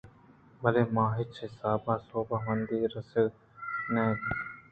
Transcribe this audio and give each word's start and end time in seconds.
بلئے 0.61 0.83
من 0.95 1.05
ءَ 1.09 1.15
ہچ 1.15 1.31
حساب 1.43 1.79
ءَ 1.93 2.05
سوب 2.07 2.29
مندی 2.45 2.79
رسگ 2.93 3.29
ءَ 3.33 3.37
نہ 3.93 4.01
اِنت 4.05 4.37